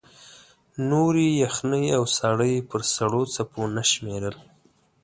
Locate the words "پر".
2.69-2.81